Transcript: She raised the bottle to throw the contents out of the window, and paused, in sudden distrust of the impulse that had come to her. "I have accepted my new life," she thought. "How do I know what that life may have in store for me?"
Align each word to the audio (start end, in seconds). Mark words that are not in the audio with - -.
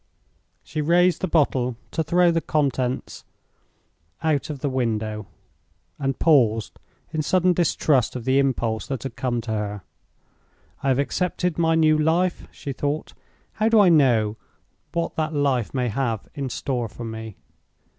She 0.63 0.81
raised 0.81 1.21
the 1.21 1.27
bottle 1.27 1.77
to 1.91 2.01
throw 2.01 2.31
the 2.31 2.41
contents 2.41 3.23
out 4.23 4.49
of 4.49 4.61
the 4.61 4.67
window, 4.69 5.27
and 5.99 6.17
paused, 6.17 6.79
in 7.13 7.21
sudden 7.21 7.53
distrust 7.53 8.15
of 8.15 8.25
the 8.25 8.39
impulse 8.39 8.87
that 8.87 9.03
had 9.03 9.15
come 9.15 9.41
to 9.41 9.51
her. 9.51 9.83
"I 10.81 10.87
have 10.87 10.97
accepted 10.97 11.59
my 11.59 11.75
new 11.75 11.99
life," 11.99 12.47
she 12.51 12.73
thought. 12.73 13.13
"How 13.53 13.69
do 13.69 13.79
I 13.79 13.89
know 13.89 14.37
what 14.91 15.17
that 15.17 15.35
life 15.35 15.71
may 15.71 15.89
have 15.89 16.27
in 16.33 16.49
store 16.49 16.87
for 16.87 17.05
me?" 17.05 17.35